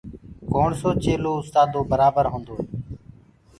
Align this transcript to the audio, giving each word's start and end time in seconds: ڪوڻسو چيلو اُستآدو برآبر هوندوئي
ڪوڻسو 0.51 0.89
چيلو 1.03 1.31
اُستآدو 1.41 1.79
برآبر 1.89 2.25
هوندوئي 2.33 2.63